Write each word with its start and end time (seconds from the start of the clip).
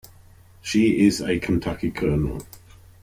She 0.63 1.05
is 1.05 1.21
a 1.21 1.37
Kentucky 1.37 1.91
Colonel. 1.91 2.41